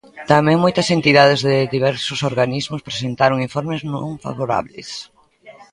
Tamén 0.31 0.61
moitas 0.63 0.87
entidades 0.97 1.39
de 1.47 1.55
diversos 1.75 2.19
organismos 2.31 2.85
presentaron 2.87 3.43
informes 3.47 3.81
non 3.93 4.11
favorables. 4.25 4.87